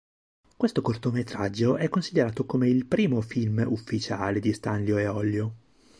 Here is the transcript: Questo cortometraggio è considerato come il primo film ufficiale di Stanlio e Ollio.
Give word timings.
Questo 0.57 0.81
cortometraggio 0.81 1.77
è 1.77 1.87
considerato 1.87 2.47
come 2.47 2.67
il 2.67 2.87
primo 2.87 3.21
film 3.21 3.63
ufficiale 3.69 4.39
di 4.39 4.51
Stanlio 4.51 4.97
e 4.97 5.05
Ollio. 5.05 5.55